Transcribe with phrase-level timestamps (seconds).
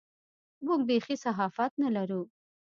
[0.65, 2.21] موږ بېخي صحافت نه لرو.